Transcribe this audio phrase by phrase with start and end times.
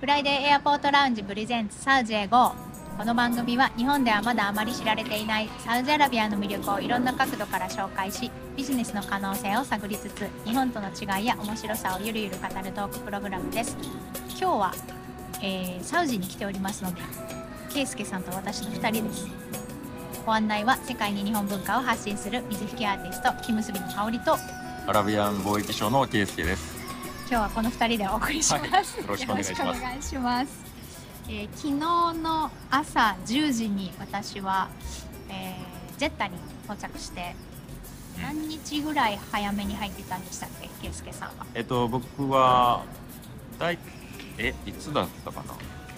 [0.00, 2.52] フライデーエアポートラウンジプレゼンツサウジへ GO
[2.96, 13.76] この番組は日本ではまだあまり知られていないサウジアラビアの魅力をいろんな角度から紹介しビジネスの可能性を探りつつ日本との違いや面白さをゆるゆる語るトークプログラムです。
[14.28, 14.74] 今日は、
[15.42, 17.00] えーサウジに来ておりますので
[17.74, 19.26] ケイスケさんと私の2人です。
[20.24, 24.36] ご案内は世界に日本文化を発信する水引アーティスト木結びの香りと
[24.86, 26.77] アラビアン貿易商のケイスケです。
[27.30, 29.40] 今日はこの2人でお送りします、はいよろしくお願
[29.98, 30.64] いします。
[31.28, 31.74] えー昨日
[32.22, 34.68] の朝10時に私は、
[35.28, 37.34] えージェッタに到着して
[38.22, 40.68] 何日ぐらい早めに入ってたんでしたっけ？
[40.80, 41.44] ケイスケさんは。
[41.54, 42.84] えっと僕は
[43.58, 43.78] だい
[44.38, 45.54] えいつだったかな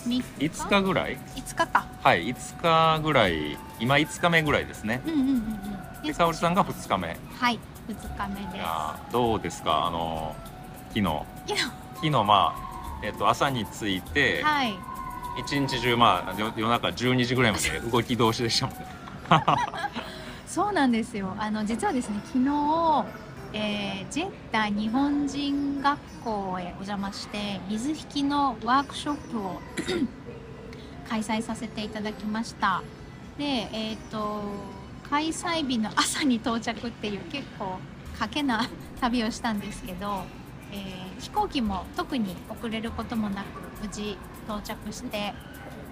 [0.06, 1.86] ？3 5日ぐらい？5日か。
[2.02, 2.60] はい5
[2.96, 5.02] 日ぐらい今5日目ぐらいですね。
[5.06, 6.02] うんうんうんうん。
[6.02, 7.08] で沙織さんが2日目。
[7.38, 7.58] はい
[7.88, 9.86] 2日目いでやーどうですか？
[9.86, 10.49] あの昨
[10.94, 11.00] 日。
[11.46, 14.74] すいや昨日まあえっと朝に着いてはい。
[15.38, 18.86] 一日中まあ夜夜中12時ぐらいまで動き通しでしたもんね。
[20.46, 21.34] そうなんですよ。
[21.38, 23.04] あの実はですね昨日、
[23.52, 29.60] えージェッタ日本人学校へお邪魔して水引きのワークショップを
[31.08, 32.82] 開催させていただきました。
[33.38, 34.42] でえっ、と
[35.08, 37.78] 開催日の朝に到着っていう結構
[38.18, 38.68] 賭けな
[39.00, 40.24] 旅をしたんですけど、
[40.72, 43.46] えー飛行機も特に遅れることもなく
[43.82, 45.34] 無事到着して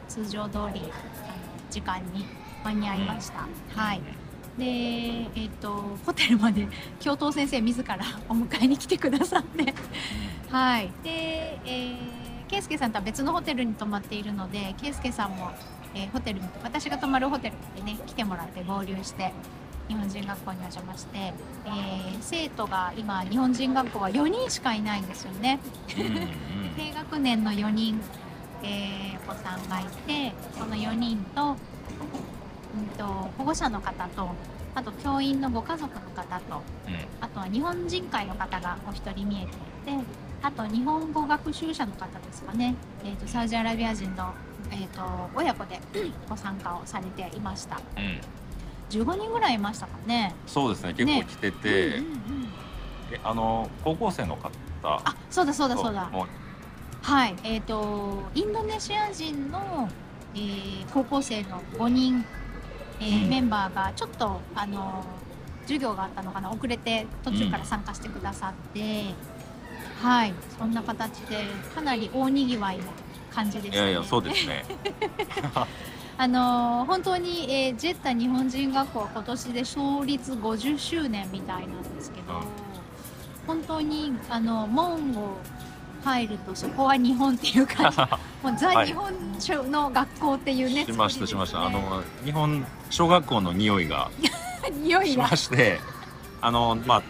[0.08, 0.82] 通常通り
[1.70, 2.24] 時間に
[2.64, 4.00] 間に合いました、はい。
[4.56, 4.64] で
[5.36, 6.66] えっ、とホテルまで
[6.98, 9.74] 教頭先生自らお迎えに来てくださって。
[10.50, 10.90] はい。
[11.04, 15.50] で、えー、圭介さんとは別のホテルに泊まっているので圭介さんも、
[15.94, 19.32] えーホテルに私が泊まるホテルにね来てもらって合流して
[19.88, 25.60] 日本人学校にお邪魔して、えー生徒が今日本人学校は4人しかいないんですよね。
[25.96, 26.28] うんうん
[26.76, 28.00] 低学年の4人、
[28.62, 31.54] えーお子さんがいてその4人と,、
[32.74, 33.04] うん、と
[33.36, 34.28] 保護者の方と
[34.74, 36.94] あと教員のご家族の方とうん。
[37.20, 40.04] あとは日本人会の方がお一人見えていて
[40.42, 42.74] あと日本語学習者の方ですかね、
[43.04, 44.32] えー、とサウジアラビア人の、
[44.70, 45.02] えー、と
[45.34, 45.80] 親子で
[46.28, 47.80] ご参加をされていました。
[47.96, 48.20] うん
[48.90, 50.34] 15人ぐらいいましたかね。
[50.46, 50.94] そうですね。
[50.94, 52.48] 結構来てて、うんうんうん。
[53.12, 54.50] えあの高校生の方。
[54.82, 56.10] あそうだそうだそうだ。
[57.02, 59.88] はい、えっ、とインドネシア人の、
[60.34, 62.24] えー高校生の5人、
[63.00, 63.28] えーうん。
[63.28, 65.04] メンバーがちょっとあの
[65.62, 66.50] 授業があったのかな。
[66.50, 69.04] 遅れて途中から参加してくださって、
[70.02, 70.32] はい。
[70.58, 71.44] そんな形で
[71.74, 72.84] かなり大にぎわいの
[73.34, 73.90] 感じでしたね。
[73.90, 74.64] いやいやそうですね。
[76.20, 82.68] あの本当に、えージェッタ日本人学校は今年で創立50周年みたいなんですけど、うん
[83.48, 85.38] 本当にあの門を
[86.04, 87.98] 入るとそこは日本っていう感じ。
[88.46, 89.10] もうザ・はい日本
[89.72, 91.64] の学校っていうね、しましたしました。
[91.64, 94.10] あの日本小学校の匂いが
[94.66, 95.28] し 匂いが。
[95.28, 95.80] まして、
[96.42, 97.02] あのまあ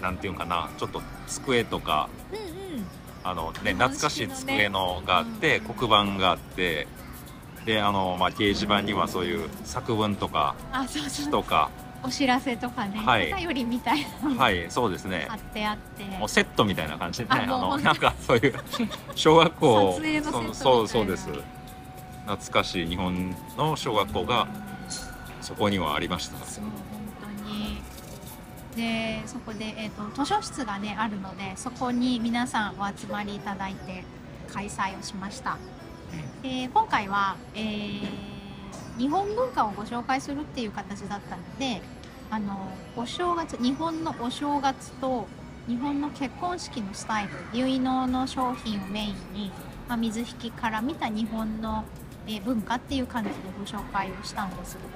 [0.00, 2.38] なんていうかな、ちょっと机とかうん
[2.76, 2.86] うん。
[3.24, 5.74] あのね懐かしい机のがあって、うん。
[5.74, 6.86] 黒板があって。
[7.64, 10.54] であのまあ、掲示板にはそういう作文とか
[10.88, 11.70] 詩とか。
[12.04, 13.32] お知らせとかね、はい。
[13.32, 15.26] お便りみたいなはいそうですね。
[15.28, 17.30] 貼ってあって、もうセットみたいな感じでね。
[17.30, 18.54] あのなんかそういう
[19.14, 21.28] 小学校 そうそうそうです。
[22.26, 24.48] 懐かしい日本の小学校が
[25.40, 26.44] そこにはありました。
[26.44, 26.72] そう本
[27.44, 27.80] 当に。
[28.76, 34.02] でそこで、えー、と図書室がねあるのでそこに皆さんお集まりいただいて
[34.52, 35.56] 開催をしました、
[36.42, 38.32] で今回は、えー
[38.98, 41.80] 日本文化をご紹介するっていう形だったので
[42.30, 45.26] あのお正月日本のお正月と
[45.66, 49.50] 日本の結婚式のスタイル結納の商品をメインに、
[49.88, 51.84] まあ、水引きから見た日本の、
[52.26, 54.88] えー文化っていう感じでご紹介をしたんですけど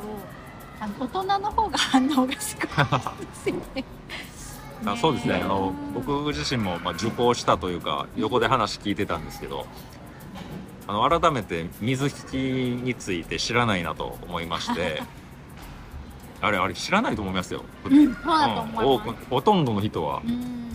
[0.78, 2.66] あの大人の方が 反応がすごい
[3.26, 3.84] ですよね。
[4.84, 5.40] あそうですね。
[5.42, 9.66] あの僕自身もまあ受講したというか横で話聞いてたんですけど
[10.88, 12.34] あの改めて水引き
[12.82, 15.02] について知らないなと思いまして
[16.40, 18.84] あれあれ知らないと思いますよ、うん、そうん思います。
[18.84, 20.22] 多くほとんどの人は。
[20.24, 20.66] うん。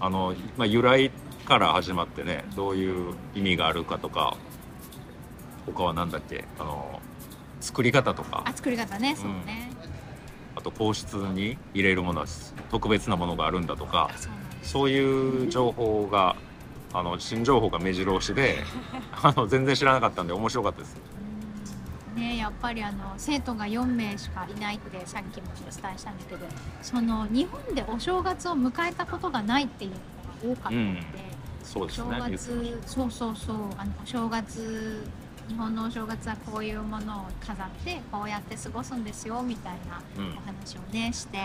[0.00, 1.10] あの、まあ、由来
[1.46, 4.36] から始まってねどういう意味があるかとか
[5.66, 6.44] 他は何だっけ？
[6.58, 7.00] あの
[7.60, 8.42] 作り方とか。
[8.44, 9.70] あ作り方ね、そうね。
[10.56, 12.26] あと皇室に入れるものは
[12.70, 14.10] 特別なものがあるんだとか
[14.62, 16.34] そういう情報が
[16.98, 18.58] あの新情報が目白押しで
[19.22, 20.96] あの全然知らなかったんで面白かったです。
[21.20, 21.26] うん
[22.16, 26.46] ねやっぱりあの生徒が4名しかいないってさっきもお伝えしたんですけど
[26.82, 31.02] その日本でお正月を迎えたことがないっていうのが多かったので、
[31.62, 32.10] そうです正ね。
[32.10, 35.06] 言ってまし月そうそうそうあのお正月
[35.48, 41.38] 日本のお正月はこういうものを飾ってこうやって過ごすんですよみたいなお話をねして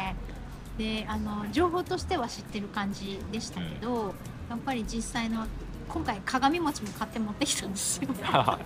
[0.78, 4.16] であの情報としては知ってる感じでしたけど、
[4.52, 5.48] やっぱり実際の
[5.88, 8.10] 今回鏡餅も買って持ってきたんですよ。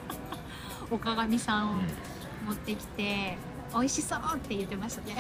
[0.90, 1.74] お鏡さんを
[2.48, 3.38] 持ってきて、
[3.72, 5.16] 美味しそうって言ってましたね。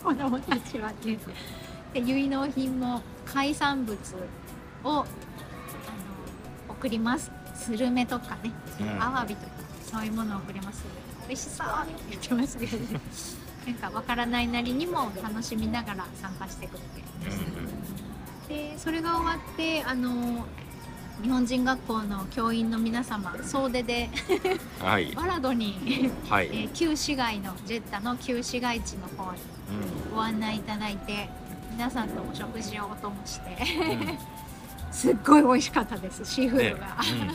[0.00, 1.18] 子供たちはって
[1.92, 3.98] で結納品も海産物
[4.84, 5.04] をあの
[6.68, 7.32] 送ります。
[7.56, 9.02] スルメとかねうん。
[9.02, 9.52] アワビとか
[9.84, 10.84] そういうものを送ります。
[11.26, 13.00] 美味しそうって言ってましたけどね。
[13.66, 17.02] なんかわからないなりにも楽しみながら参加してくれて。
[17.30, 18.01] で
[18.82, 20.44] それが終わってあの
[21.22, 24.10] 日本人学校の教員の皆様総出で
[24.80, 25.12] うんはい。
[25.14, 31.30] バラドに、はい、えー旧市街のジェッタの旧市街地の方にうご案内いただいて
[31.70, 34.18] 皆さんとお食事をお供してんうん。
[34.90, 37.34] すっごい美味しかったですシーフーねドが、うん、美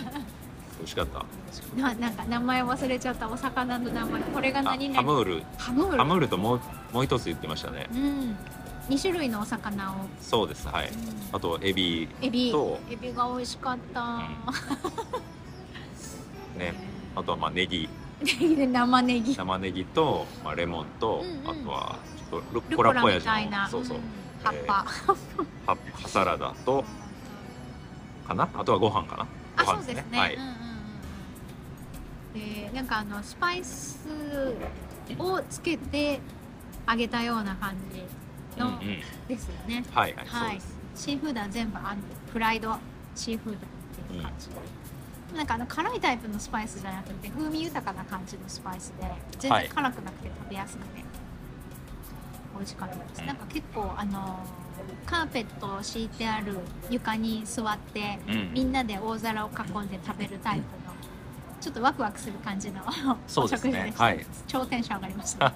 [0.84, 1.26] 味しかった。
[1.82, 4.22] ななんか名前忘れちゃったお魚の名前。
[4.22, 5.02] これがあ何々。
[5.02, 5.44] ハムール。
[5.58, 5.98] ハムール。
[5.98, 6.62] ハムールともう
[6.92, 7.88] もう一つ言ってましたね。
[7.94, 8.36] うん
[8.90, 10.90] 2種類のお魚を、そうですはい。
[11.34, 12.52] あとエビエビ。
[12.52, 14.20] とエビが美味しかった、
[16.58, 16.74] ね。
[17.16, 17.90] あとはまあネギ。
[18.24, 19.36] 生ネギ。
[19.36, 21.50] 生ネギと、まあ、レモンと、うんうん。
[21.50, 21.96] あとは
[22.32, 23.64] ちょっとルッコラっぽい味みたいな。
[23.64, 24.02] のそうそう、ん。
[24.44, 24.86] 葉っぱ、
[25.66, 26.84] 葉っぱサラダと
[28.28, 28.48] かな？
[28.54, 29.28] あとはご飯かな？
[29.58, 30.56] あご飯そうですね、はい、うんうんうん
[32.36, 32.42] うん。
[32.72, 34.00] でなんかあのスパイス
[35.18, 36.20] をつけて
[36.88, 38.02] 揚げたような感じ
[38.58, 39.02] の、うんうん。
[39.28, 39.84] ですよね。
[39.92, 40.62] はいはい、
[40.96, 41.98] シーフードは全部あん
[42.32, 42.76] フライド
[43.16, 43.62] シーフードっ
[44.10, 44.50] ていう感じ。
[44.50, 44.56] で、
[45.38, 49.08] なんかあの辛いタイプのスパイスじゃなくて風味豊かな感じのスパイスで
[49.40, 51.04] 全はい然辛くなくて食べやすくて
[52.56, 53.28] 美味しかったです、うん。
[53.28, 54.40] なんか結構あの
[55.06, 56.58] カーペットを敷いてある
[56.90, 60.64] 床に座ってうんみんなで大皿を囲んで食べるタイプの
[61.60, 64.26] ちょっとワクワクする感じのおそうです食事でした、ねはい。
[64.48, 65.56] 超テンション上がりましたね、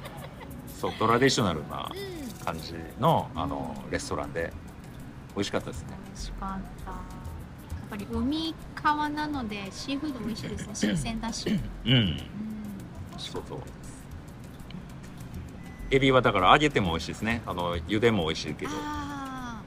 [0.80, 4.52] そうトラディショナルなうん感じのあのレストランで
[5.34, 5.88] 美味しかったですね。
[6.06, 6.90] 美味しかった。
[6.90, 6.96] や
[7.86, 10.70] っぱり海川なのでシーフード美味しいですね。
[10.74, 12.16] 新鮮だし、うん、うん。
[13.18, 13.58] そうそう。
[15.90, 17.42] エビはだから揚げても美味しいですね。
[17.46, 18.72] あの茹でも美味しいけど。
[18.74, 19.62] あ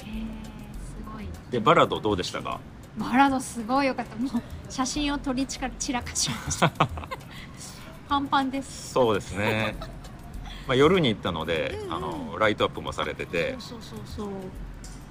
[0.00, 1.24] えすごい。
[1.50, 2.60] でバラドどうでしたか？
[2.98, 4.16] バラドすごいよかった。
[4.16, 4.42] もう
[4.72, 6.70] 写真を撮り散らかしました。
[8.08, 8.92] パンパンです。
[8.92, 9.76] そうですね
[10.70, 11.94] まあ夜に行ったので、うんうん。
[11.94, 13.56] あのライトアップもされてて。
[13.58, 14.28] そうそうそう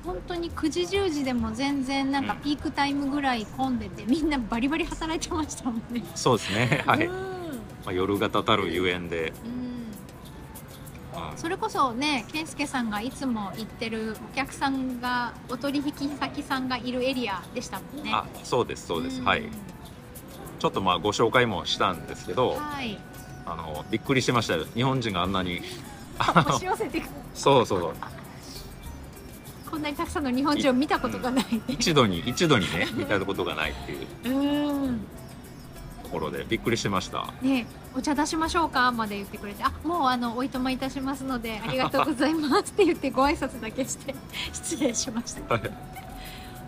[0.06, 2.40] 本当に9時10時でも全然なんかうん。
[2.40, 6.02] ピークタイムぐらい混んでて、みんなバリバリ働いてましたもんね。
[6.16, 6.82] そうですね。
[6.88, 7.20] はい、うんま
[7.88, 11.32] あ、夜がたたるゆえんで、うん。
[11.32, 11.38] うん。
[11.38, 18.12] それこそね健介さんがいつも行ってるお客さんがお取引先さんがいるエリアでしたもんね。
[18.14, 19.44] あそうですそうです、んはい。
[20.60, 22.98] ちょっとまあご紹介もしたんですけどはい
[23.51, 24.66] あのびっくりしてましたよ。
[24.74, 25.62] 日本人があんなに。
[27.34, 27.94] そうそう
[29.72, 31.46] こんなにたくさんの日本人を見たことがない。
[31.68, 33.92] 一度に一度にね見たことがないって
[34.28, 34.36] いう。
[34.36, 35.00] うん
[36.04, 37.31] ところでびっくりしてました。
[37.42, 38.92] ねお茶出しましょうか？
[38.92, 39.63] まで言ってくれて。
[39.63, 44.16] あもうあのおいとまいたしますのでありがとうございますって言ってご挨拶だけして
[44.52, 45.54] 失礼しました。
[45.54, 45.72] は い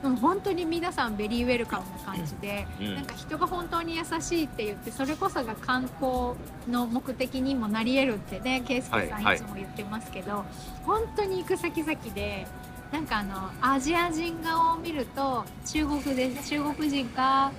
[0.02, 2.96] でも本当に皆さん very welcome な感じで、うん。
[2.96, 6.34] なんか人が本当に優しいって言ってそれこそが観光
[6.70, 9.40] の目的にもなり得るってね圭介さんはいい。
[9.40, 10.44] つも言ってますけど、
[10.86, 12.48] 本当に行く先々で
[12.92, 17.52] なんかあのアジア人顔を見ると中国で中国人か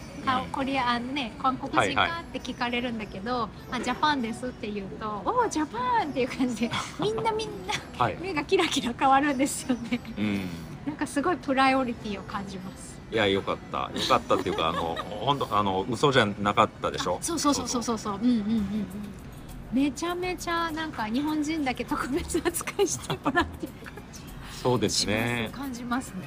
[0.52, 6.70] Korea あのね韓国人はいはかって聞かれるんだけど、あ Japan ですって言うとおお Japan っていう感じで
[7.00, 10.00] みんなみんなはい、目がキラキラ変わるんですよね。
[10.18, 10.48] うん、
[10.86, 13.00] なんかすごいプライオリティを感じます。
[13.10, 13.90] いやよかった。
[13.94, 17.18] よかったっていうかあの本当あの嘘じゃなかったでしょ？
[17.20, 18.14] そうそうそうそうそうそう。
[18.14, 18.86] うんうんうんうん。
[19.72, 24.20] めちゃめちゃなんか日本人だけ特別扱いしてもらってる感じ。
[24.62, 25.50] そうですね。
[25.52, 26.26] 感じますね。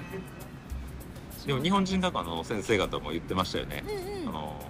[1.46, 4.30] でも日本人だとあの先生方も言ってましたよね、うんうん。
[4.30, 4.66] あの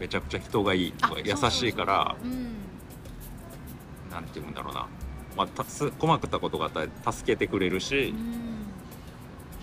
[0.00, 2.48] めちゃくちゃ人がいいとかあ優しいからそうそうそ
[4.08, 4.86] うなんて言うんだろうな、
[5.36, 8.55] まあ、たす困ったことがあったら助けてくれるし、うん、うん、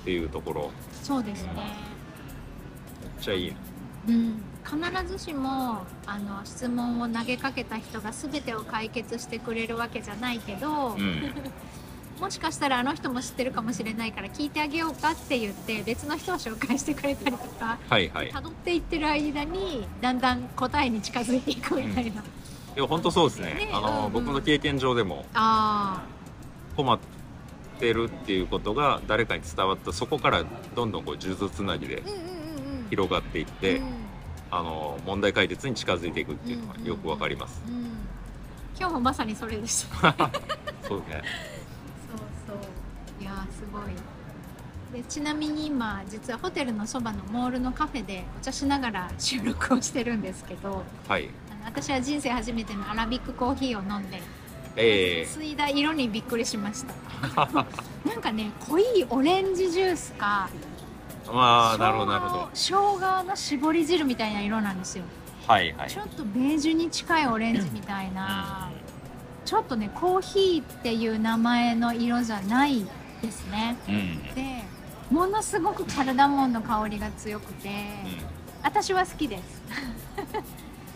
[0.04, 0.72] っていうところ。
[1.02, 1.54] そうですね。
[1.56, 3.54] めっちゃいい
[4.10, 4.44] うん。
[4.66, 11.34] 必ずしもあの質問を投げかけた人が全てを解決してくれるわけじゃないけど、うん。
[12.20, 18.32] もしかしたらあの人も知ってるかもしれないから聞いてあげようかって言って別の人を紹介してくれたりとかはいはい。
[18.32, 22.24] 辿っていってる間にだんだん答えに近づいていくみたいな、い
[22.76, 23.54] や本当そうですね。
[23.54, 24.12] ねあの、うんうん。
[24.12, 25.26] 僕の経験上でも。
[25.34, 26.04] あ
[26.76, 27.00] 困っ
[27.84, 32.20] ててるっていうことが誰かに伝わったそこからどんどんこう数珠つなぎでうんうんうんう
[32.86, 34.04] ん広がっていって、うん
[34.56, 37.60] あの問題解決に近づいていくっていうのがよくわかります。
[37.68, 37.88] うん
[38.80, 40.14] 今日もまさにそれでした
[40.88, 41.24] そうね。
[42.08, 51.30] そうそういやーすごいでちなみに今実はホテルのそばのモールのカフェでお茶しながら収録をしてるんですけどはい。
[51.52, 54.22] あの私は人生初めてのアラビックコーヒーを飲んで
[54.76, 56.94] え吸いだ色にびっくりしました
[58.06, 62.50] なんかね濃いオレンジジュースかー、まあなるほどなるほど。
[62.54, 65.04] 生姜の絞り汁みたいな色なんですよ
[65.48, 66.00] はいはいち。
[66.00, 68.72] ょっとベージュに近いオレンジみたいな、
[69.46, 72.86] ちょっとねコーヒーっていう名前の色じゃない
[73.22, 73.96] ですねうん。
[73.96, 74.36] うん。
[74.36, 74.64] で
[75.12, 77.70] ものすごくカルダモンの香りが強くて、
[78.64, 79.62] 私は好きです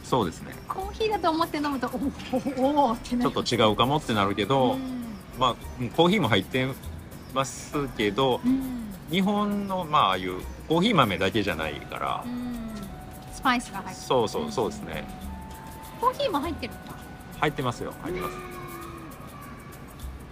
[0.07, 0.53] そうですね。
[0.69, 1.91] コーヒーだと思って飲むと
[2.57, 3.31] おおおおってなる。
[3.31, 4.79] ちょっと違うかもってなるけど、うん。
[5.37, 6.65] まあうんコーヒーも入って
[7.33, 8.93] ますけど、うん。
[9.11, 12.23] 日本のまあああいうコーヒー豆だけじゃないから。
[12.25, 12.69] う、ん。
[13.33, 13.95] スパイスが入ってる。
[14.07, 15.03] そうそうそうですね。
[15.99, 16.81] コーヒーも入ってるんだ。
[17.41, 17.93] 入ってますよ。
[18.01, 18.57] 入ってます。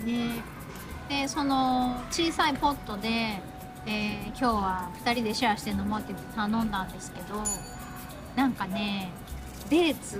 [0.05, 0.43] ね
[1.09, 7.41] でその小さいポットで、えー今日は2人でシェアして飲もうって言って頼んだんですけど
[8.35, 9.11] なんかね
[9.69, 10.19] デーツ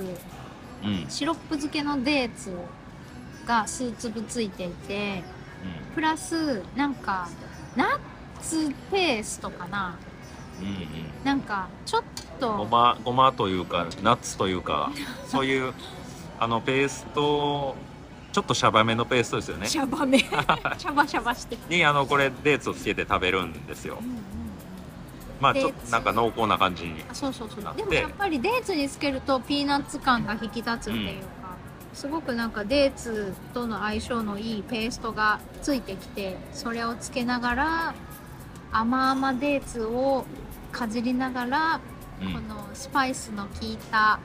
[0.84, 1.06] うん。
[1.10, 2.52] シロップ漬けのデーツ
[3.46, 5.24] が数粒ついていて
[5.94, 7.28] プラスなんか
[7.76, 8.00] ナッ
[8.42, 9.98] ツペーストかな
[10.60, 10.68] うん。
[10.68, 10.80] うんうん。
[11.24, 12.04] なんかちょっ
[12.40, 14.92] ごとまごまというかナッツというか
[15.28, 15.74] そういう
[16.40, 17.76] あのペースト
[18.34, 24.35] ちょっとシャバめのペーストですよねシャバめ シャバシャバしてにあのこれデーツをつけて食べるんですようんうんうん
[25.40, 27.76] まあちょっとなんか濃厚な感じにあそうそうそう。
[27.76, 31.28] でもやっぱりデーツにつけるとピーナッツ感が引き立つっていうか、
[31.94, 37.96] すごくなんかデーツとの相性のいいペーストがついてきてそれをつけながら
[38.72, 40.26] 甘々デーツを
[40.72, 41.80] かじりながら、
[42.22, 42.34] うん。
[42.34, 44.20] このスパイスの効いた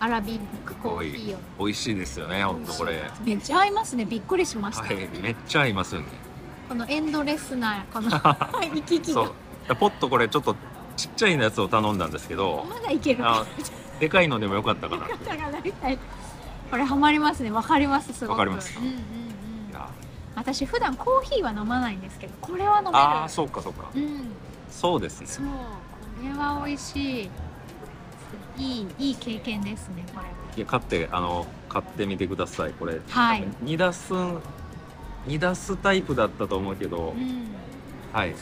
[0.00, 1.66] アラビックコーヒーを。
[1.66, 2.98] 美味しいですよねほんとこれ。
[3.00, 6.06] はめっちゃ合いますねびっくりしました、いめっちゃ合いますよね。
[6.68, 9.32] このエンドレスなこの 行き来そがう
[9.76, 10.56] ポットこれちょっと
[10.96, 13.24] ちっちゃいやつを頼んだんですけどまだいける。
[13.24, 13.46] あ
[14.00, 15.06] でかいのでもよかったかな。
[16.70, 17.50] これハマりますね。
[17.50, 18.38] わかりますすごく。
[18.38, 18.78] わかります。
[18.78, 18.98] うんうんうん。
[20.34, 22.96] 私普段コーヒーは飲まないんですけどこれは飲める。
[22.96, 23.90] ああそうかそうか。
[23.94, 24.30] うん。
[24.70, 25.26] そうですね。
[25.26, 25.46] そう。
[25.46, 25.52] こ
[26.22, 27.30] れは美味しい。
[28.56, 30.26] いいいい経験ですねこれ。
[30.56, 32.72] いや買ってあの買ってみてください。
[32.72, 33.00] これ。
[33.08, 33.44] はい。
[33.62, 34.12] 煮出す
[35.26, 37.14] 煮出すタイプだったと思うけど。
[37.16, 37.48] うん、うん。
[38.12, 38.34] はい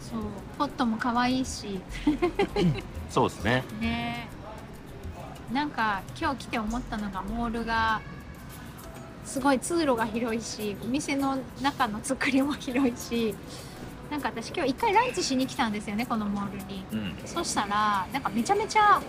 [0.00, 0.22] そう
[0.58, 1.80] ポットも可愛いし。
[3.10, 3.64] そうですね。
[3.80, 4.28] ね。
[5.52, 8.00] なんか今日来て思ったのがモールが
[9.24, 13.34] すごい通路が広いしお店の中の作りも広いし。
[14.10, 16.84] なんか私今日一回ランチしに来たんですよねこのモールに。
[16.92, 17.16] うん。
[17.24, 19.02] そしたらなんかめちゃめちゃ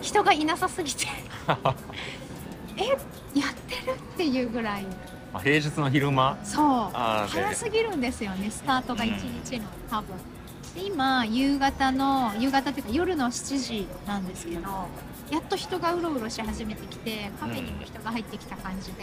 [0.00, 1.06] 人がいなさすぎて。
[2.76, 2.88] え
[3.38, 4.86] やってるっていうぐらい
[5.32, 6.38] まあ平日の昼間？
[6.44, 6.90] そう。
[6.92, 10.16] 早すぎるんですよねスタートが一日の多分。
[10.74, 14.62] で今夕方の夕方っていうか夜の7時なんですけど
[15.30, 19.02] やっと人がうろうろし始めてきてカフェにも人が入ってきた感じで、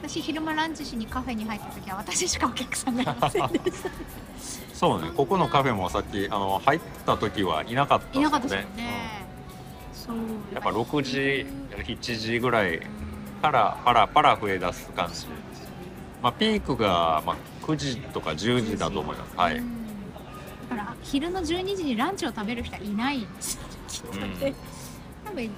[0.00, 3.90] 私昼間ランチしにカフェに入った時は私しかお客さんがいませんでした。
[4.74, 9.26] そうねここのカフェもさっきあの入った時はいなかったいなかったですよねね、
[9.92, 10.18] そうう。
[10.18, 12.80] んやっぱ6時7時ぐらい
[13.44, 15.26] からパラパラ増え出す感じ。
[16.22, 17.36] まあピークがまあ
[17.66, 19.36] 9時とか10時だと思います。
[19.36, 19.84] はい、うん。
[20.70, 23.62] だから昼の12時にランチを食べる人はいないんですよ
[24.12, 24.54] うん。
[25.26, 25.50] 多分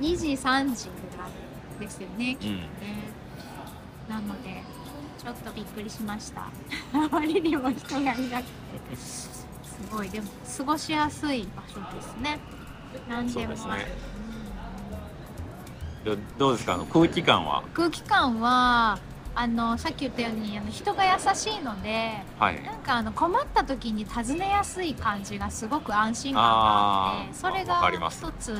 [0.00, 1.28] 2時3時とか
[1.80, 2.68] ですよねきっとね、
[4.08, 4.62] なので
[5.18, 6.42] ちょっとびっくりしました。
[6.94, 8.96] あまりにも人がいなくて。
[8.96, 9.46] す
[9.90, 10.08] ごい。
[10.08, 12.38] でも過ごしやすい場所ですね。
[13.08, 13.56] 何でもある。
[13.58, 14.13] そうですね
[16.04, 16.74] どどうですか？
[16.74, 17.62] あの空気感は？
[17.72, 18.98] 空気感は
[19.36, 22.62] あのさっき言ったようにあの人が優しいのではい。
[22.62, 28.56] なんかあの困った時に尋ねやすい感じがすごく安心感があってそれが一つう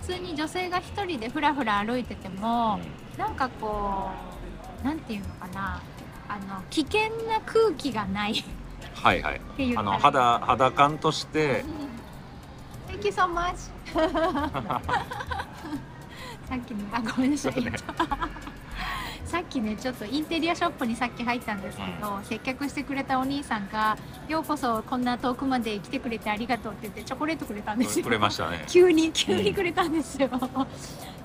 [0.00, 2.82] 普通に女性が一人でふらふら歩いてても、ん。
[3.18, 4.10] なんかこ
[4.82, 5.82] うなんていうのかな
[6.28, 8.32] あの危険な空気がない。
[8.32, 8.34] っ
[8.94, 9.40] はいはい。
[9.76, 11.64] あの肌肌感として
[12.88, 13.70] 「Thank you so much」
[16.50, 17.72] さっきの あごめんなさい、ね。
[19.24, 28.04] さっきねちょっとインテリアショップにさっき入ったんですけど、接客してくれたお兄さんが「ようこそこんな遠くまで来てくれてありがとう」って言ってチョコレートくれたんですよ。
[28.04, 28.64] くれましたね。
[28.66, 30.28] 急に急にくれたんですよ、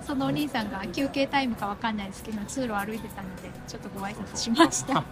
[0.06, 5.04] そのお兄さんが休憩タイムかわかんないですけど通路を歩いてたのでちょっとご挨拶しました。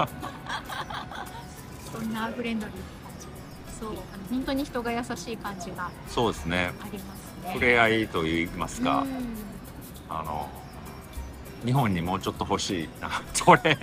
[1.92, 3.80] そんなフレンドリーな感じ。
[3.80, 3.98] そうあの
[4.30, 6.72] 本当に人が優しい感じがそうですね。
[6.80, 7.54] ありますね。
[7.54, 9.43] 触れ合いといいますか、うん
[10.10, 10.50] あの
[11.66, 13.10] 日本にもうちょっと欲しいな。
[13.44, 13.78] これ。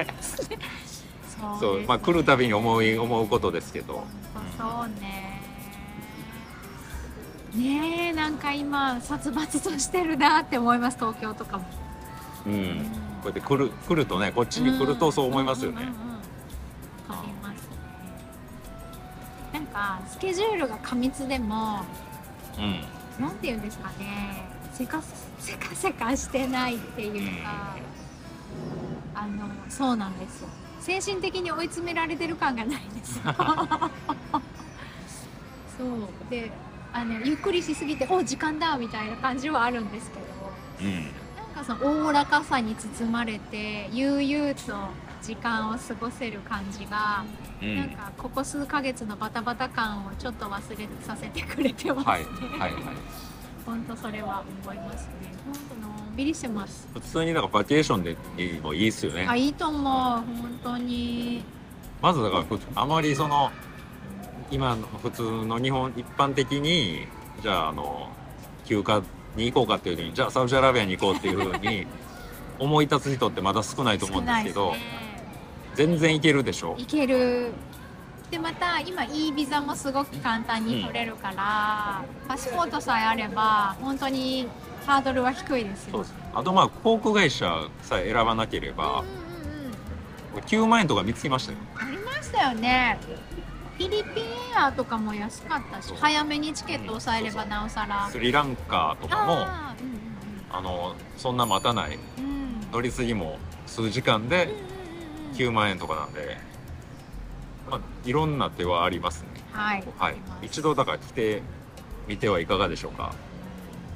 [1.59, 1.81] そう。
[1.87, 4.05] まあ、来るたびに思い思うことですけど。
[4.59, 5.41] そうね。
[7.55, 11.65] ねえなんか今殺伐としてるなって思います東京とかも。
[12.47, 12.53] うん、
[13.23, 15.99] こうやって来る来るとねこっちに来るとそう思いますよね、うんうんうんう
[19.51, 19.53] ん。
[19.53, 21.85] なんかスケジュールが過密でも
[22.59, 22.85] うん。
[23.21, 24.50] なんていうんですかね
[24.81, 25.03] せか
[25.39, 27.77] せかせかしてないっていうか、
[29.15, 30.49] あのそうなんですよ。
[30.81, 33.19] 精神的に追い詰められてる感がないんです。
[33.19, 33.25] よ
[35.77, 36.09] そう。
[36.31, 36.51] で
[36.95, 40.23] あのゆっくりしすぎてお時間だみたいな感じはあるんですけど。
[40.81, 40.95] うん。
[41.05, 41.11] なん
[41.55, 44.89] かそのおおらかさに包まれて悠々と
[45.21, 47.27] 時間を過ごせる感じが、
[47.61, 47.77] うん。
[47.77, 52.13] なんかここ数ヶ月のバタバタ感をちょっと忘れさせてくれてますね。
[52.13, 52.25] はい。
[52.25, 53.30] はいはい
[53.67, 55.13] 本当それは思いますね。
[55.45, 56.89] 本当のんびりしてます。
[56.95, 58.17] 普通にだからバケーションで
[58.63, 59.83] もいいですよねあ、いいと思う。
[59.83, 60.25] 本
[60.63, 61.43] 当に。
[62.03, 63.51] まずだからふあまりその
[64.51, 67.07] 今の普通の日本一般的に
[67.43, 68.09] じゃああの
[68.65, 69.03] 休暇
[69.37, 71.87] に行こうかっていう時にじゃあサウジアラビアに行こうっていうふうに
[72.59, 74.75] 思い立つ人ってまだ少ないと思うんですけど
[75.75, 76.75] 全然行けるでしょ？
[76.79, 77.53] いける。
[78.31, 84.47] でまた今いいビザもすごく簡単に取れるから、パスポートさえあれば本当に
[84.87, 85.93] ハードルは低いですよ。
[85.93, 86.15] そうです。
[86.33, 90.43] あとまあ航空会社さえ選ばなければうんうんうん。
[90.45, 91.59] 9万円とか見つけましたよ。
[91.75, 92.99] ありましたよね。
[93.77, 98.09] フィリピンエアとかも安かったし早めにチケット押さえればなおさら。
[98.11, 100.01] スリランカとかもあーうん
[100.53, 101.99] あのそんな待たない。
[102.19, 102.25] うん。
[102.25, 104.55] うんうん乗り継ぎも数時間で
[105.35, 106.37] 9万円とかなんで、
[107.71, 109.85] まあ、いろんな手はありますねはい。
[109.99, 111.43] はい一度だから来て
[112.09, 113.15] みてはいかがでしょうか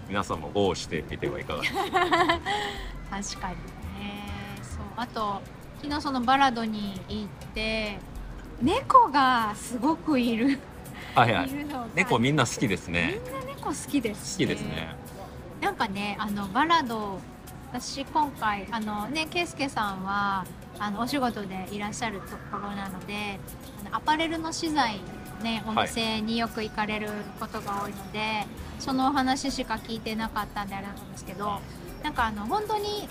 [0.09, 2.01] 皆さんも GO してみてはいかがでしょうか
[3.11, 3.55] 確かに
[3.99, 4.25] ね。
[4.63, 4.83] そう。
[4.97, 5.41] あと
[5.83, 7.99] 昨日そのバラドに行って
[8.63, 10.59] 猫がすごくいる。
[11.15, 11.51] はいはいい
[11.95, 14.97] 猫みんな好きですみねんな猫好きです、好きですね。
[15.61, 17.21] なんかねあのバラド
[17.73, 20.45] 私今回あのね圭介さんは
[20.79, 23.39] あのお仕事でいらっしゃるところなので
[23.87, 25.01] あのアパレルの資材
[25.43, 27.09] ねお店によく行かれる
[27.39, 28.47] ことが多いので、
[28.79, 31.61] そのお話しか聞いてなかったんであれなんですけど
[32.03, 33.09] なんかあの本当に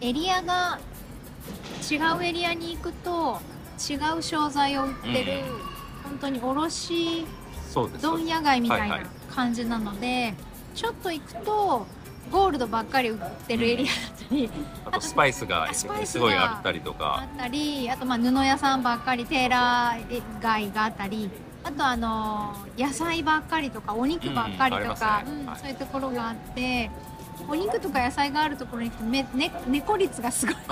[0.00, 0.80] エリアが
[1.90, 3.40] 違うエリアに行くと
[3.78, 5.42] 違う商材を売ってる、
[6.04, 7.26] 本当に卸
[8.00, 9.06] 問屋街みたいないははい。
[9.30, 10.34] 感じなので、
[10.74, 11.86] ちょっと行くと
[12.32, 13.94] ゴールドばっかり売ってるエリアだっ
[14.28, 14.50] たり、
[14.86, 15.86] あとスパイスがす
[16.18, 21.30] ごいあったりとあかったりあとまあ布屋さんばっかりテーラー街があったり。
[21.64, 25.52] あとあの野菜ばっかりとかお肉ばっかりとか、うんね。
[25.56, 26.90] そういうところがあって。
[27.48, 30.54] お肉とか野菜があるところに行くとめ、ね、猫率がすごい。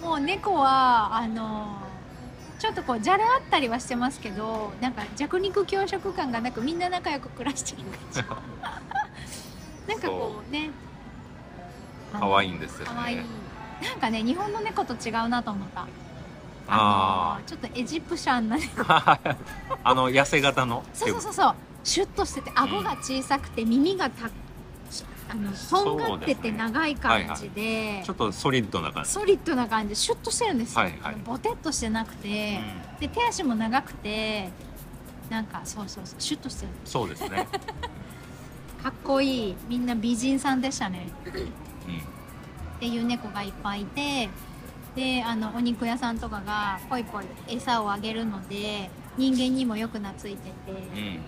[0.02, 1.83] もう猫はあの
[2.58, 8.22] ちょっとこうじゃれあったりはしてますけどなんか弱肉強食感がなくみんな仲良く暮らしてる感じ。
[9.88, 10.70] なんかこうね。
[12.12, 13.16] 可愛いんですよかわいい。
[13.16, 13.24] ね
[13.82, 15.86] なんかね日本の猫と違うなと思った。
[16.66, 18.84] あのちょっとエジプシャンな猫。
[18.88, 19.18] あ
[19.84, 20.84] あの痩せ型の？
[20.94, 21.54] そうそうそうそう。
[21.82, 24.30] シュッとしてて顎が小さくて耳がた
[25.28, 28.02] あのとんがってて長い感じで。
[28.04, 29.88] ちょっとソリッドな感じ、ソリッドな感じ。
[29.90, 31.16] でシュッとしてるんですよ、はいはい。
[31.24, 32.60] ボテッとしてなくて、
[33.00, 34.50] で手足も長くて。
[35.30, 36.20] なんかそうそうそう。
[36.20, 36.72] シュッとしてる。
[36.72, 37.48] うんそうですね、
[38.82, 39.56] かっこいい。
[39.68, 41.08] みんな美人さんでしたね。
[41.24, 41.32] うん。
[41.32, 41.46] っ
[42.78, 44.28] ていう猫がいっぱいいて。
[44.94, 50.52] であのお肉屋さんとかがポイポイ餌をあげるので人間にもよく懐いてて。
[50.70, 51.20] うん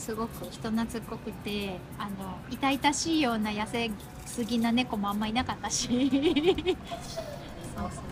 [0.00, 3.90] すごく人懐っこくてあの痛々しいような痩せ
[4.24, 5.88] すぎな猫もあんまいなかったし。
[7.76, 8.04] そうそうそう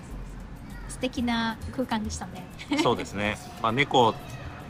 [0.89, 2.45] 素敵な空間でしたね。
[2.83, 4.15] そうですね、まあ、猫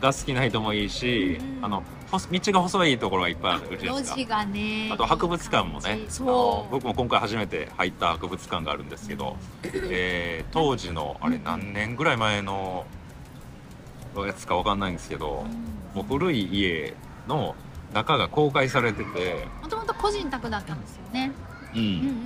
[0.01, 1.57] が好きな人もいいし、うん。
[1.57, 4.17] うんあの道が細いところがいっぱいあるじゃないですか。
[4.17, 6.73] 路地がねあと博物館もねいいそう。
[6.73, 12.87] 僕も今回初めて入った博物館があるんですけど、えー当時のあれ何年ぐらい前の
[14.17, 15.45] やつかわかんないんですけど
[15.95, 16.95] もう古い家
[17.29, 17.55] の
[17.95, 21.33] 中が公開されてて、もともと個人宅だったんですよね、
[21.75, 21.81] うん。
[21.81, 22.17] うんうんうんうん、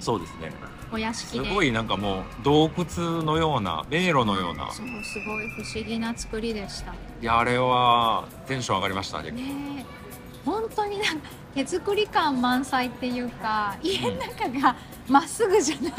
[0.00, 0.52] そうですね。
[0.90, 1.44] お屋敷で。
[1.44, 4.70] すごいなんかもう洞窟のような迷路のような。
[4.72, 6.92] そうすごい不思議な作りでした。
[6.92, 9.30] いやあれはテンション上がりましたね。
[9.30, 9.42] ね
[9.80, 9.98] え。
[10.44, 14.76] 本当になんか手作り感満載っていうか家の中が
[15.08, 15.92] まっすぐじゃない、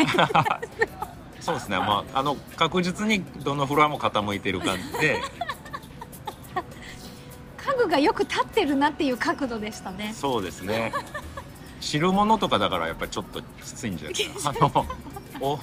[1.40, 1.78] そうですね。
[1.78, 5.22] まああの確実にどのフロアも傾いてる感じで
[7.90, 10.14] がよく立ってるなっていう角度でしたね。
[10.16, 10.94] そうですね。
[11.82, 14.86] 汁物とかだからやっぱりちょっときついんじゃないですか あの
[15.42, 15.60] お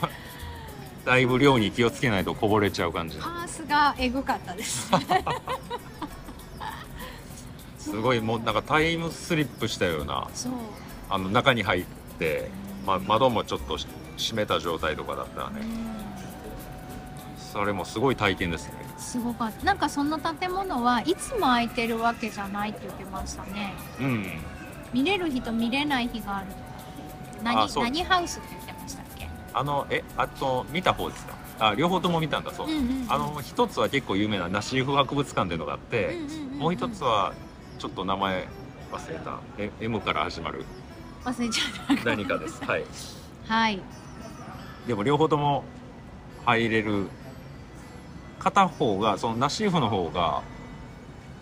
[1.04, 3.18] だいぶ量に気をつけないとこぼれちゃう感じ。
[3.18, 4.90] パースがエグかったです。
[7.78, 10.52] すごいもうなんかタイムスリップしたようなそう。
[11.08, 11.84] あの中に入っ
[12.18, 12.50] て、
[12.84, 13.86] ま、窓もちょっとし
[14.18, 15.60] 閉めた状態とかだったらね。
[17.52, 19.64] それもすごい体験ですねすごかった。
[19.64, 23.74] なんかその建物はいつも空いてるわけじゃないって言ってましたね。
[24.00, 24.26] うん。
[24.92, 26.46] 見れる日と見れない日がある
[27.42, 27.84] 何あそう。
[27.84, 29.28] 何ハウスって言ってましたっけ？
[29.52, 31.34] あのえあと見た方ですか？
[31.58, 33.06] あ両方とも見たんだそう、うんうんうん。
[33.08, 36.58] あの一つは結構有名なナシーフ博物館っていうのがあって、うんうんうんうん。
[36.58, 37.34] もう一つは
[37.78, 38.48] ちょっと名前
[38.92, 39.38] 忘れた。
[39.58, 40.64] え M から始まる。
[41.24, 42.04] 忘れちゃった。
[42.04, 42.64] 何かです。
[42.64, 42.84] はい。
[43.46, 43.80] はい。
[44.86, 45.64] でも両方とも
[46.44, 47.08] 入れる
[48.38, 50.42] 片方がそのナシーフの方が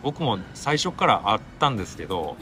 [0.03, 2.37] 僕も最初からあったんですけど、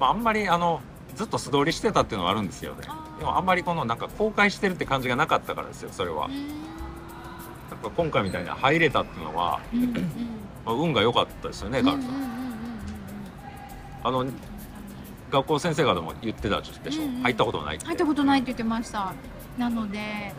[0.00, 0.80] まあ、あんまりあの
[1.14, 2.86] ずっと素通りしてたっていうのはあるんですよね。
[3.18, 6.28] でもあんまりこのなんか公開してるって感じがなかったからですよそれは。
[6.28, 10.02] やっぱ今回みたいに入れたっていうのは、うんうんうん。
[10.64, 12.02] まあ、運が良かったですよねうんうん
[14.02, 14.24] あの
[15.30, 19.12] 学校先生方も言ってたでしょ、うんうん入ったことない入ったことないって言ってました。
[19.58, 20.32] なので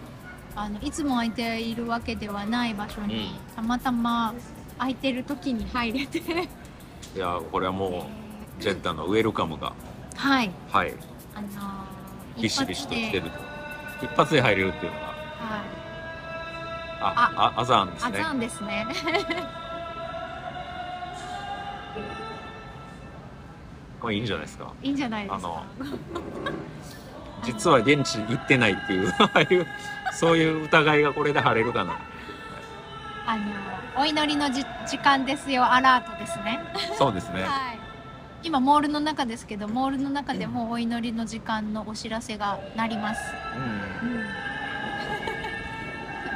[0.58, 4.34] あのいつも空いているわけではない場所に、うたまたま
[4.80, 6.18] 空いてる時に入れて。
[6.18, 6.24] い
[7.16, 8.10] やこれはも
[8.60, 9.74] うジェッタのウェルカムが。
[10.16, 10.50] はい。
[10.72, 10.96] はい。
[11.36, 13.40] あのービシビシと来てる一と
[14.06, 15.06] 一発で入れるっていうのが。
[15.06, 15.16] はい。
[17.02, 18.20] ああアザーンですね。
[18.20, 18.88] あざんですね。
[24.02, 24.74] これいいんじゃないですか。
[24.82, 25.66] いいんじゃないですあのか
[27.48, 29.66] 実は現地行ってないっていうああいう
[30.14, 31.98] そういう疑いがこれで晴れるかな。
[33.26, 33.44] あの
[34.02, 35.64] お祈りのじ時間ですよ。
[35.66, 36.60] アラートですね。
[36.98, 37.44] そうですね。
[37.44, 37.80] はい。
[38.44, 43.22] 今モールの中ですけどモールの中でもお祈りの時間のお知らせが鳴ります、
[43.56, 44.10] うん。
[44.10, 44.26] うん、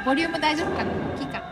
[0.04, 0.90] ボリューム大丈夫かな？
[1.14, 1.44] 大きいかな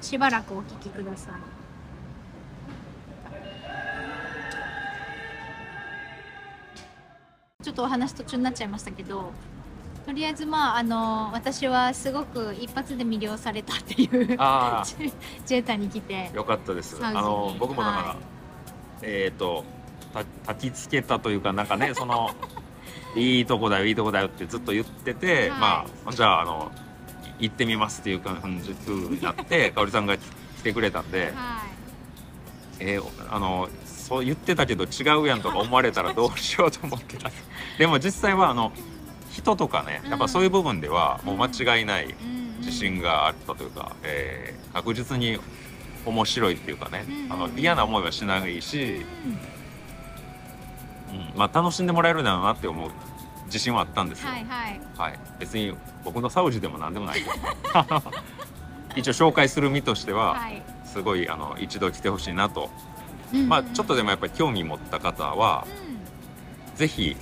[0.00, 9.32] しばらくお聞きくださいょっとお話途中になっちゃいましたけど
[10.04, 14.82] とりあえずまああの私はすごく一発で魅了されたっていうあ
[15.46, 16.30] ジェータに来て。
[16.32, 16.98] あよかったです。
[17.00, 18.16] あの僕もだから、はい。
[19.02, 19.64] えっ、と
[20.12, 22.30] た焚きつけたというかなんかね その
[23.14, 25.60] いいとこだよいいとこだよってずっと言ってて、はい。
[25.60, 26.72] まあじゃああの
[27.38, 30.20] 行ってみますっていう感じになって 香織さんが来
[30.64, 31.32] てくれたんで、はい。
[32.80, 33.68] えーあの
[34.12, 37.30] そう言ってたけど違うやんとか思われたらどうしようと思ってた。
[37.78, 38.70] でも実際はあの
[39.30, 42.14] 人とかねやっぱそういう部分ではもう間違いない
[42.58, 45.38] 自信があったというか、えー確実に
[46.06, 47.32] 面白いっていうかね、うん。
[47.32, 49.04] あの嫌な思いはしないし、
[51.12, 51.32] うん。
[51.36, 52.90] まあ、楽しんでもらえるだろうなって思う
[53.46, 54.80] 自信はあったんですよ、はいはい。
[54.96, 57.34] はい、別に僕のサウジでも何でもないけど。
[58.96, 60.62] 一応紹介する身としてははい。
[60.86, 62.70] すごいあの一度来てほしいなと、
[63.32, 63.48] うん。
[63.48, 65.66] まあ、ちょっとでもやっぱり興味持った方は
[66.76, 67.16] ぜひ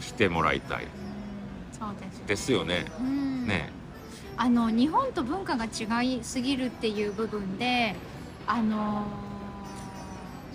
[0.00, 0.84] 来てもらいたい。
[0.84, 0.88] うん
[1.78, 2.26] そうです。
[2.26, 2.86] ですよね。
[3.00, 3.46] うん。
[3.46, 3.70] ね。
[4.36, 7.96] あの日本と文化が違いすぎるっていう部分で
[8.46, 9.28] あのー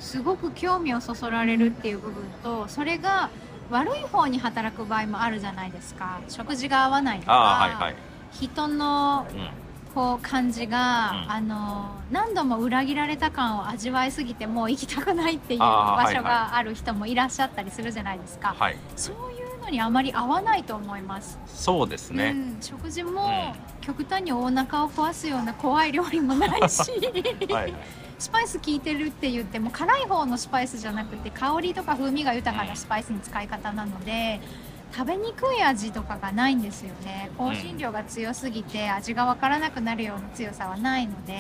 [0.04, 3.30] すごく興味をそそられるっていう部分とそれが
[3.72, 6.20] 悪い方に働く場合もあるじゃないですか。
[6.28, 7.96] 食事が合わないとか、はいはい、
[8.32, 9.50] 人のうん、
[9.94, 11.32] こう感じが、うん。
[11.32, 18.78] あの何度も裏切られた感を味わいすぎてもう行きたくないっていう場所がある人もいらっしゃったりするじゃないですか、はい。
[18.96, 23.54] そういうのにあまり合わないと思います、そうですね、うん、食事もうん。
[23.82, 26.82] 極端にお腹を壊すような怖い料理もないし。
[27.50, 27.74] はい。
[28.20, 34.40] スパイス効いてるって言っても辛い方のスパイスじゃなくて香りとか風味が豊かなスパイスの使い方なので
[34.96, 37.32] 食べにくい味とかがないんですよね。
[37.38, 41.34] 香辛料が強すぎて味が分からなくなるような強さはないので、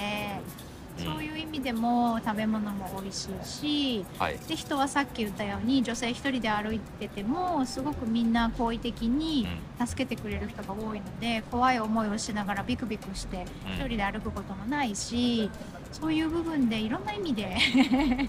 [0.98, 1.06] うん。
[1.06, 4.38] そういう意味でも食べ物も美味しいしはい。
[4.48, 9.48] で人はさっき言ったように女性一人で歩いててもすごくみんな好意的に
[9.84, 13.74] 助けてくれる人が多いので怖い思いをしながらビクビクしてうん。
[13.74, 15.50] 一人で歩くこともないし
[15.92, 17.56] そういう部分でいろんな意味で、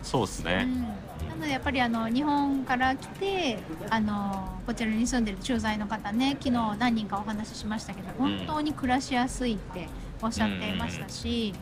[0.03, 0.69] そうですね、
[1.45, 3.59] のでやっぱりあの日本から来て
[3.91, 9.89] あのこちらに住んでる駐在の方ね昨日何人かお話ししましたけど本当に暮らしやすいって
[10.23, 11.53] おっしゃっていましたし、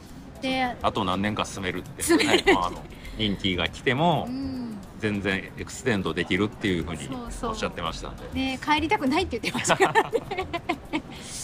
[0.41, 2.03] で、あと何年か住めるって。
[2.03, 2.45] 住める。
[2.45, 2.83] ね、まあ、あの
[3.19, 7.51] 任期が来てもうん、全然 extend できるっていうふうにそうそう。
[7.51, 8.57] おっしゃってましたんで。
[8.57, 9.77] で帰りたくないって言ってました。
[9.77, 10.21] からね。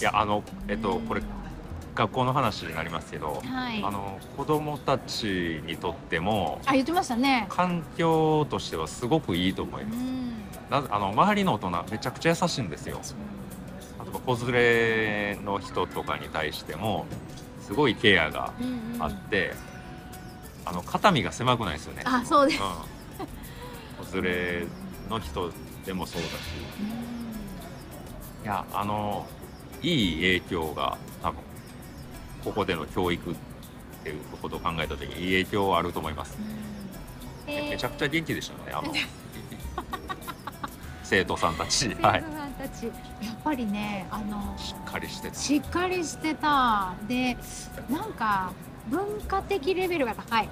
[0.01, 1.22] いやあのえっとこれ
[1.98, 3.82] 学校の話になりますけど、はい。
[3.82, 7.46] あの子供たちにとってもあ言ってましたね。
[7.48, 9.96] 環境としてはすごくいいと思いうます。
[9.96, 10.28] ん。
[10.70, 13.00] なぜあの周りの大人めちゃくちゃ優しいんですよ。
[14.00, 17.04] 例えば子連れの人とかに対しても
[17.62, 19.54] すごいケアがうんうんあって、
[20.64, 22.02] あの肩身が狭くないですよね。
[22.04, 22.62] あそうです。
[22.62, 24.66] うん、子連れ
[25.11, 25.50] の人
[25.84, 26.32] でもそうだし、
[28.44, 29.26] いやあの
[29.82, 31.47] いい影響が多分
[32.48, 33.34] ここでの教育っ
[34.02, 36.38] ていうことを考えた時にいい影響はあると思います。
[37.46, 38.72] でめちゃくちゃ元気でしたね。
[38.72, 38.92] あの。
[41.04, 42.87] 生徒さんたち、はい、生徒さんたち。
[42.87, 42.92] や
[43.32, 46.94] っぱりねあのしっかりしてて、しっかりしてた。
[47.06, 47.37] で
[47.90, 48.52] なんか
[48.88, 50.46] 文化的レベルが高い。
[50.46, 50.48] っ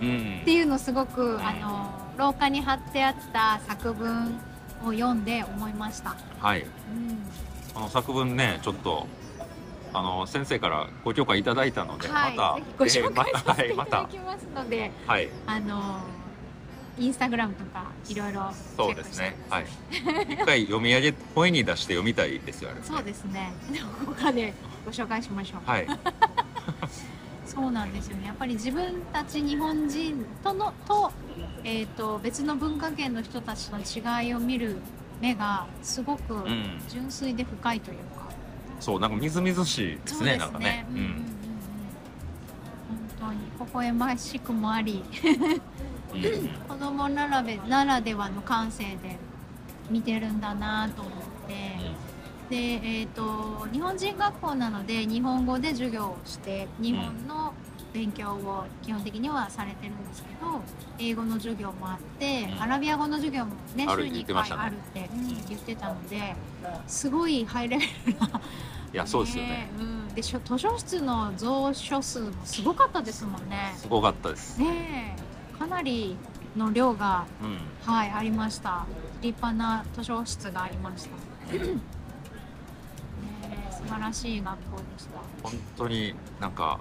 [0.00, 0.42] うん。
[0.46, 1.46] ていうのすごく、ん。
[1.46, 4.40] あの廊下に貼ってあった作文
[4.86, 6.16] を読んで思いました。
[6.40, 6.62] はい。
[6.62, 6.68] うん。
[7.74, 9.06] あの作文ねちょっと
[9.94, 16.00] あの先生からご許可いただいたので、はい、またご紹介えーさせていまただきますので、はい あの
[16.96, 19.66] インスタグラムとかいろいろチそうですねはい
[20.30, 23.52] 一回読み上げ声に出して読みたいですよね、そうですね。
[24.06, 24.54] 他で
[24.84, 25.68] ご紹介しましょう。
[25.68, 25.86] はい
[27.46, 28.26] そうなんですよね。
[28.26, 31.12] やっぱり自分たち日本人とのと,、
[31.62, 34.76] えー、と別の文化圏の人たちの違いを見る
[35.20, 38.33] 目がすごくうん純粋で深いというか。
[38.80, 40.86] そうなんかみずみずしいですねそうなんかね。
[40.90, 41.10] うんうんうん。
[41.10, 41.14] うん。
[43.18, 45.02] 本当に微笑ましくもあり、
[46.12, 46.24] うん。
[46.24, 49.18] う ん子供ならべならではの感性で
[49.90, 51.12] 見てるんだなと思っ
[51.48, 52.04] て。
[52.50, 57.54] で、えー、と日本人学校なので日本語で授業をして日本の
[57.94, 60.60] 勉強を基本的にはされてるんですけど
[60.98, 66.34] 英語の授業もあってうんアラビア語の授業もね週に1言ってましたね回あるってうん言ってたので
[66.88, 68.26] すごいハイレベルな
[68.92, 73.74] いやそうですよねうん、で図書室の蔵書数もすごかったですもんね。
[73.76, 75.16] すごかったですね
[75.54, 76.16] えかなり
[76.56, 78.86] の量がうんはい、ありました。
[79.20, 81.10] 立派な図書室がありました。
[81.56, 81.80] ね
[83.42, 85.18] え素晴らしい学校でした。
[85.42, 86.78] 本当になんか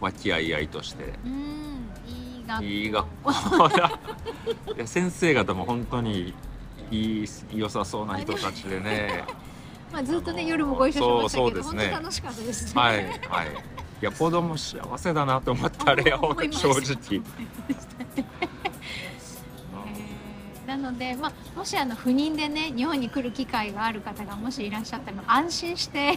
[0.00, 1.12] 和気あいあいとして。
[1.24, 3.68] うん、いい学校。
[3.68, 3.98] だ。
[4.76, 6.34] いや先生方も本当に
[6.90, 9.24] いい良さそうな人たちでね。
[9.92, 11.88] まあずっとね夜もご一緒しましたけど、そうね。
[11.90, 13.06] 本当楽しかったです、はいはい。
[14.02, 17.22] いや子供幸せだなと思ったあれ思いました正直。
[18.16, 18.40] えー
[20.70, 26.16] なので、まあ、もしあの不妊でね日本に来る機会がある方がもしいらっしゃったら安心して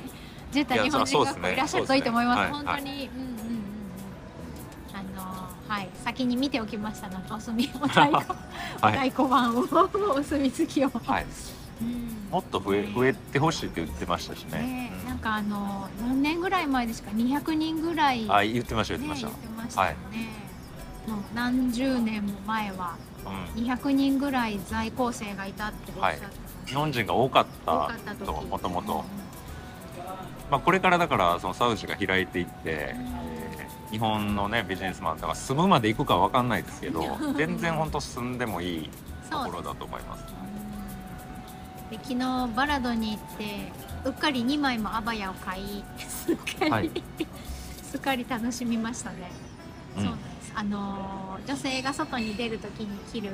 [0.52, 2.54] ジェッタいや日本人学校いらっしゃるといいと思います。
[2.54, 2.72] そうですね。
[2.72, 3.33] 本当に、うんうん
[5.74, 5.90] はい。
[6.04, 7.10] 先に見ておきました。
[7.10, 8.16] のでお墨お太鼓、
[8.80, 9.62] お はい、太鼓判を
[10.16, 10.92] お墨付きを。
[11.04, 11.26] はい、
[11.82, 12.30] うん。
[12.30, 14.60] もっと増え増えてほしいって言ってましたしね。
[14.60, 14.92] ね。
[15.04, 19.96] えなんかあの何年ぐらい前ですか？200人ぐらい、うん、あ言ってました言ってねました、言ってましたよね、
[21.08, 22.96] もう何十年も前は
[23.56, 26.30] うん、200人ぐらい在校生がいたっておっしゃってた、
[26.68, 27.90] 日本人が多かった
[28.26, 28.86] ともともうん。
[28.86, 29.06] と、
[30.52, 33.33] まあ、これからだからそのサウジが開いていって、えー
[33.94, 38.90] 日本のねビジネスマンとか住むまで行くかわかんないですけど 全然本当住んでもいい
[39.30, 40.24] ところだと思います。
[41.92, 43.72] で昨日バラドに行って
[44.04, 46.90] うっかり2枚もアバヤを買いすっかり、はい。
[47.84, 49.32] すっかり楽しみましたね、
[49.98, 50.04] うん。
[50.06, 50.14] そう
[50.56, 53.32] あのー女性が外に出るときに着る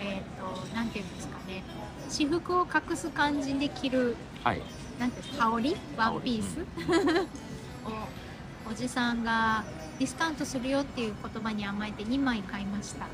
[0.00, 1.62] えっ、となんていうんですかね。
[2.08, 4.62] 私服を隠す感じで着るはい。
[4.98, 5.76] なんていうんですか羽織？
[5.96, 6.60] ワンピース、
[7.86, 9.62] をおじさんが
[9.98, 13.06] ディスカウントするよっていう言葉に甘えて2枚買いました。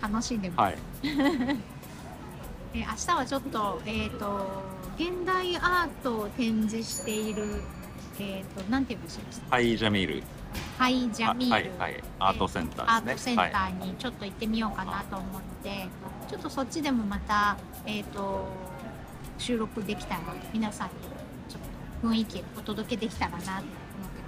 [0.00, 0.78] 楽しんでます、はい。
[2.74, 4.62] えー明日はちょっと,、えー、と
[4.98, 7.62] 現代アートを展示している、
[8.20, 10.22] えー、となんて言うんでしょうハイジャミール。
[10.78, 13.34] ハイジャミール、はいはいアートセンターですね。
[13.36, 15.88] アートセンターにちょっと行ってみようかなと思って、
[16.28, 18.46] ちょっとそっちでもまた、えー、と
[19.38, 20.20] 収録できたら
[20.52, 20.92] 皆さんに
[21.48, 24.27] ちょっと雰囲気をお届けできたらなと思ってま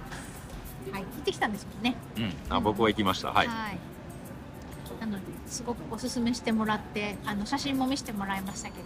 [0.91, 1.95] はい、行ってきたんですもんね。
[2.15, 3.29] はい、うん、あ僕は行きました。
[3.29, 8.85] はい、なのですごくおすすめしてもらってあの写真も見せてもらいましたけど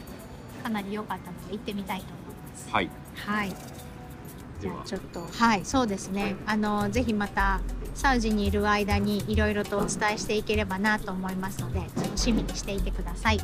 [0.63, 2.69] かなり良かったので行ってみたいと思います。
[2.69, 3.55] はい、はい。
[4.59, 6.35] じゃあちょっとはいそうですね。
[6.45, 7.61] あのぜひまた
[7.95, 13.39] サウジにいる間にいろいろとお伝えしていければなと思いますので楽しみにしていてください